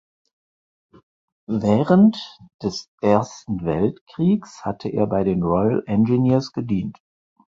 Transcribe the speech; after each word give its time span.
Während 1.45 2.17
des 2.63 2.89
Ersten 3.03 3.63
Weltkriegs 3.63 4.65
hatte 4.65 4.89
er 4.89 5.05
bei 5.05 5.23
den 5.23 5.43
Royal 5.43 5.83
Engineers 5.85 6.53
gedient. 6.53 6.97